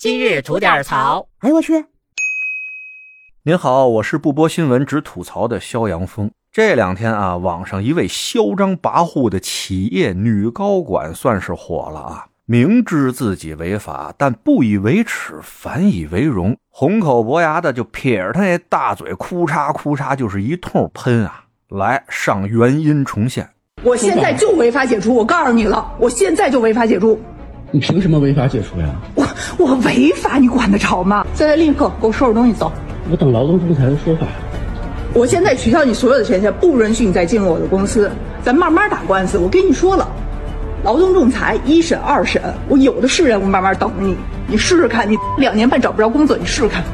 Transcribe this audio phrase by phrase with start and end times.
[0.00, 1.26] 今日吐点槽。
[1.40, 1.84] 哎呦我去！
[3.42, 6.30] 您好，我是不播新闻只吐槽的肖阳峰。
[6.52, 12.26] 这两天啊，网上一位嚣张跋扈的企业女高管算是火了啊！
[12.46, 21.46] 明知自己违法，但不以为耻，反以为荣，红口薄牙的就撇着他那大嘴，哭嚓哭嚓就是一通喷啊！
[21.70, 23.50] 来上原音重现。
[23.82, 27.20] 我现在就违法解除，我告诉你了，我现在就违法解除。
[27.72, 28.94] 你凭什么违法解除呀？
[29.58, 31.26] 我我违法，你管得着吗？
[31.34, 32.72] 现在立刻给我收拾东西走。
[33.10, 34.26] 我等劳动仲裁的说法。
[35.14, 38.10] 我现在取消你所有的权限，不允许你再进入我的公司。
[38.42, 39.38] 咱慢慢打官司。
[39.38, 40.08] 我跟你说了。
[40.84, 44.16] 劳动仲裁一审、二审，我有的是人，我慢慢等着你。
[44.46, 46.84] 你试试看，你两年半找不着工作，你试试看。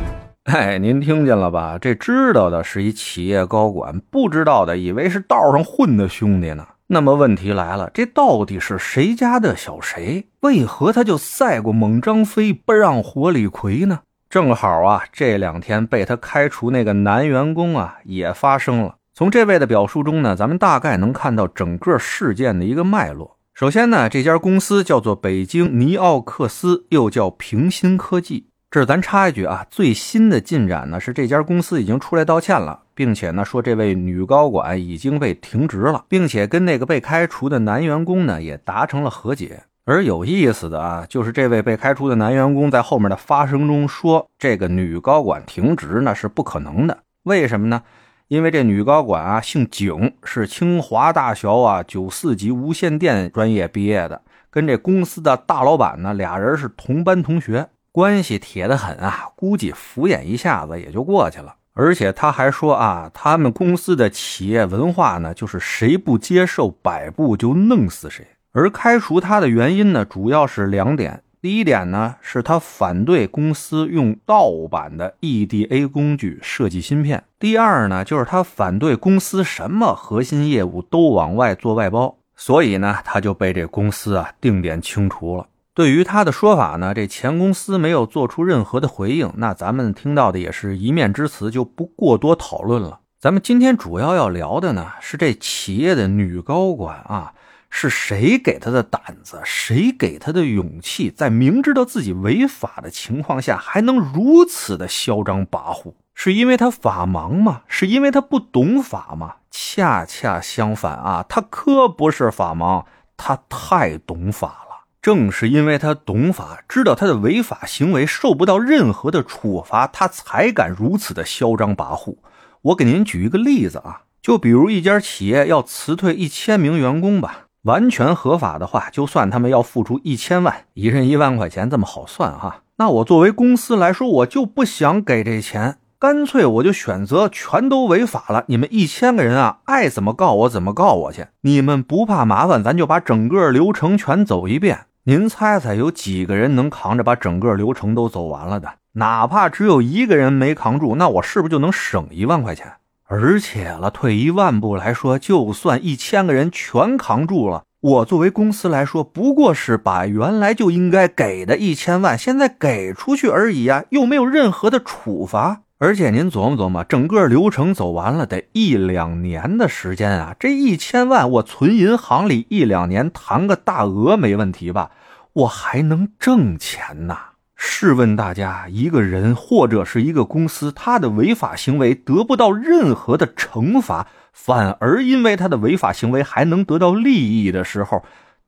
[0.45, 1.77] 哎，您听见了吧？
[1.78, 6.64] 这知道的是一企业高管，不知道的以为是道上混的兄弟呢。
[6.88, 10.29] 那么问题来了，这到底是谁家的小谁？
[10.41, 14.01] 为何他就赛过猛张飞，不让活李逵呢？
[14.29, 18.97] 正好啊，这两天被他开除那个男员工啊，也发生了。
[19.14, 23.39] 从这位的表述中呢，咱们大概能看到整个事件的一个脉络。
[23.55, 28.48] 首先呢，这家公司叫做北京尼奥克斯，又叫平鑫科技。
[28.70, 39.64] 这儿咱插一句啊，最新的进展呢是这家公司已经出来道歉了，并且呢说这位女高管已经被停职了，并且跟那个被开除的男员工呢也达成了和解。
[39.84, 46.98] 而有意思的啊，就是这位被开除的男员工在后面的发声中说，这个女高管停职那是不可能的。
[47.25, 47.83] 为什么呢？
[48.28, 59.29] 因为这女高管啊，姓景，是清华大学啊九四级无线电专业毕业的，跟这公司的大老板呢俩人是同班同学，关系铁得很啊。
[59.36, 61.56] 估计敷衍一下子也就过去了。
[61.75, 68.25] 而且他还说啊，他们公司的企业文化呢，就是谁不接受摆布就弄死谁。
[68.53, 71.20] 而开除他的原因呢，主要是两点。
[71.42, 85.46] 第一点呢，是他反对公司用盗版的 EDA 工具设计芯片；第二呢，就是他反对公司什么核心业务都往外做外包，所以呢，他就被这公司啊定点清除了。
[85.74, 93.01] 对于他的说法呢，这前公司没有做出任何的回应，那咱们听到的也是一面之词，就不过多讨论了。
[93.18, 97.33] 咱们今天主要要聊的呢，是这企业的女高管啊。
[97.77, 99.40] 是谁给他的胆子？
[99.45, 101.11] 谁给他的勇气？
[101.11, 105.95] 在明知道自己违法的情况下，还能如此的嚣张跋扈？
[106.14, 107.62] 是因为他法盲吗？
[107.67, 109.35] 是因为他不懂法吗？
[109.51, 112.85] 恰恰相反啊，他可不是法盲，
[113.17, 114.73] 他太懂法了。
[115.05, 122.17] 正是因为他懂法，知道他的违法行为受不到任何的处罚，他才敢如此的嚣张跋扈。
[122.63, 127.41] 我给您举一个例子啊，就比如一家企业要辞退一千名员工吧。
[127.65, 132.62] 完全合法的话，就算他们要付出一千万，一人一万块钱，这么好算哈？
[132.79, 138.44] 那我作为公司来说，我就不想给这钱，干脆我就选择全都违法了。
[138.49, 141.26] 你们一千个人啊，爱怎么告我怎么告我去。
[141.43, 144.87] 你们不怕麻烦，咱就把整个流程全走一遍。
[145.06, 148.76] 您猜猜有几个人能扛着把整个流程都走完了的？
[148.93, 152.73] 哪怕只有一个人没扛住，那我是不是就能省一万块钱？
[153.06, 165.61] 而且了，退一万步来说，就算一千个人全扛住了，我作为公司来说，不过是把原来就应该给的一千万，现在给出去而已啊，又没有任何的处罚。
[165.84, 174.93] 而且您琢磨琢磨，整个流程走完了得一两年的时间啊，这一千万我存银行里一两年，谈个大额没问题吧？
[175.34, 177.19] 我还能挣钱呢。
[177.55, 188.02] 试问大家，一个人或者是一个公司，他的违法行为得不到任何的惩罚，反而因为他的违法行为还能得到利益的时候，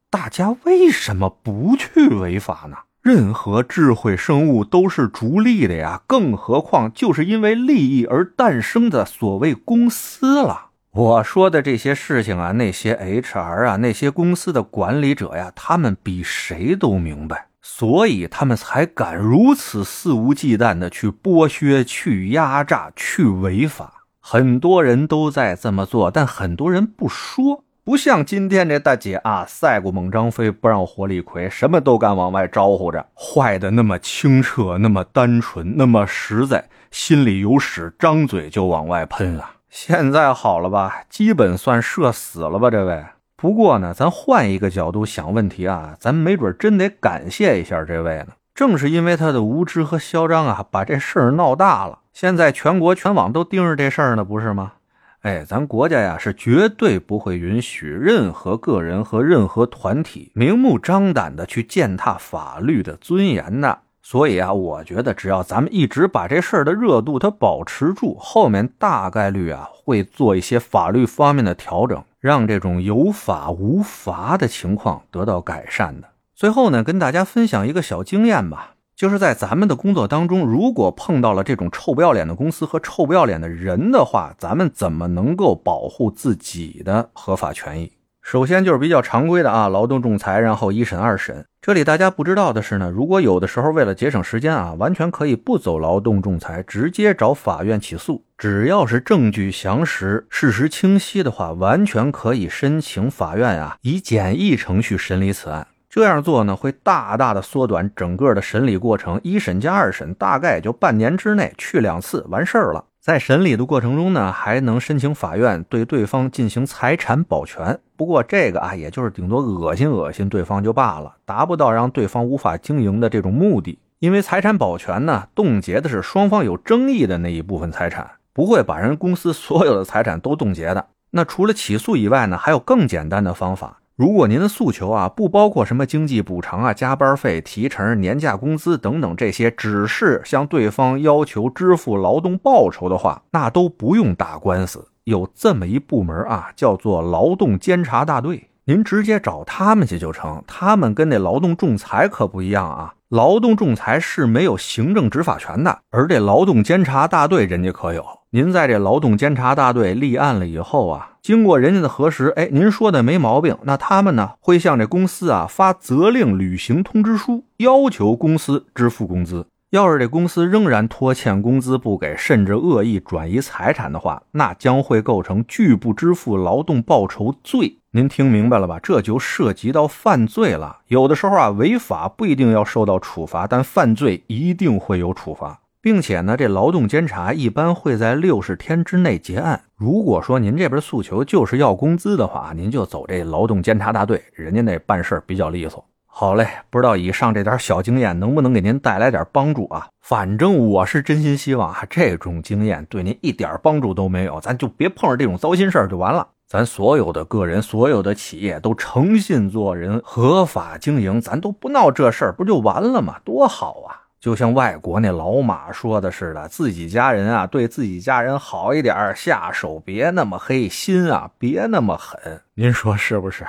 [0.09, 2.79] 大家为什么不去违法呢？
[3.07, 10.71] 任何智慧生物都是逐利的呀，更何况就是因为利益而诞生的所谓公司了。
[10.91, 17.47] 我说的这些事情啊，那些 HR 啊，那些公司的管理者呀，他们比谁都明白。
[17.63, 24.03] 所以他们才敢如此肆无忌惮的去剥削、去压榨、去违法。
[24.21, 27.63] 很多人都在这么做，但很多人不说。
[27.87, 39.53] 不像今天这大姐啊，赛过猛张飞，不让活李逵，什么都敢往外招呼着，坏的那么清澈，那么单纯，那么实在，心里有屎，张嘴就往外喷啊。
[39.71, 43.05] 现在好了吧，基本算社死了吧，这位。
[43.37, 48.33] 不过呢，咱换一个角度想问题啊，咱没准真得感谢一下这位呢。
[48.53, 52.01] 正是因为他的无知和嚣张啊，把这事儿闹大了。
[52.13, 54.73] 现在全国全网都盯着这事儿呢，不是吗？
[55.23, 63.81] 哎，咱国家呀是绝对不会允许任何个人和任何团体明目张胆的去践踏法律的尊严的。
[64.03, 76.07] 所以啊，我觉得只要咱们一直把这事儿的热度它保持住，后面大概率啊会做一些法律方面的调整，让这种有法无罚的情况得到改善的。
[76.37, 78.76] 最后呢，跟大家分享一个小经验吧。
[78.97, 87.93] 就是在咱们的工作当中，如果碰到了这种臭不要脸的公司和臭不要脸的人的话，咱们怎么能够保护自己的合法权益？
[88.23, 91.45] 首先就是比较常规的啊，劳动仲裁，然后一审、二审。
[91.61, 98.25] 这里大家不知道的是呢，如果有的时候为了节省时间啊，完全可以不走劳动仲裁，直接找法院起诉。
[98.39, 105.67] 只要是证据详实、事实清晰的话，完全可以申请法院啊，以简易程序审理此案。
[105.97, 112.85] 这样做呢，会大大的缩短整个的审理过程，一审加二审大概就半年之内去两次完事儿了。
[113.01, 117.81] 在审理的过程中呢，还能申请法院对对方进行财产保全。
[117.97, 123.79] 不过这个啊，也就是顶多恶心恶心对方就罢了，达不到让对方无法经营的这种目的。
[123.99, 130.89] 因为财产保全呢，冻结的是双方有争议的那一部分财产，不会把人公司所有的财产都冻结的。
[131.13, 133.79] 那除了起诉以外呢，还有更简单的方法。
[133.97, 144.87] 如果您的诉求啊不包括什么经济补偿啊、加班费、提成、年假工资等等这些，只是向对方要求支付劳动报酬的话，那都不用打官司。
[145.05, 150.45] 有这么一部门啊，叫做劳动监察大队，您直接找他们去就成。
[150.47, 158.05] 他们跟那劳动仲裁可不一样啊，劳动仲裁是没有行政执法权的，而这劳动监察大队人家可有。
[158.37, 161.13] 您在这劳动监察大队立案了以后啊。
[161.23, 163.57] 经过人家的核实，哎，您说的没毛病。
[163.63, 169.47] 那他们呢会向这公司啊发责令履行通知书，要求公司支付工资。
[169.71, 177.79] 要是这公司仍然拖欠工资不给，甚至恶意转移财产的话，那将会构成拒不支付劳动报酬罪。
[177.93, 178.79] 您听明白了吧？
[178.83, 180.81] 这就涉及到犯罪了。
[180.89, 185.61] 有的时候啊，违法不一定要受到处罚，但犯罪一定会有处罚。
[185.87, 189.63] 并且呢，这劳动监察一般会在六十天之内结案。
[189.77, 195.85] 如果说您这边诉求就是要工资的话，您就走这劳动监察大队，人家那办事比较利索。
[196.05, 199.87] 好嘞，不知道以上这点小经验能不能给您带来点帮助啊？
[200.03, 206.27] 反正我是真心希望啊，这种经验对您一点帮助都没有，咱就别碰上这种糟心事儿就完了。
[206.49, 213.21] 咱所有的个人、所有的企业都诚信做人、合法经营，咱都不闹这事儿，不就完了吗？
[213.25, 214.03] 多好啊！
[214.27, 222.43] 就像外国那老马说的似的，自己家人啊，对自己家人好一点，下手别那么黑心啊，别那么狠。
[222.55, 223.47] 您说是不是？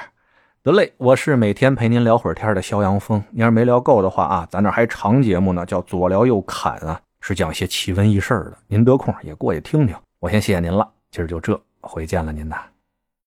[0.61, 3.19] 得嘞，我是每天陪您聊会儿天的肖阳峰。
[3.31, 8.53] 您要是没聊够的话啊，咱这还长节目呢，叫左聊右侃啊，是讲些奇闻异事的。
[8.67, 9.95] 您得空也过去听听。
[10.19, 12.76] 我先谢谢您了，今儿就这，回见了您呐。